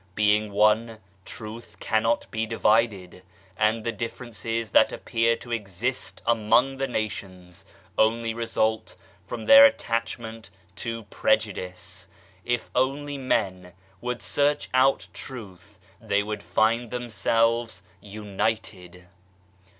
[0.15, 3.21] Being one, Truth cannot be divided,
[3.55, 7.65] and the differences that appear to exist among the nations
[7.99, 8.95] only result
[9.27, 12.07] from their attachment to prejudice.
[12.43, 19.05] If only men would search out Truth, they would find themselves united.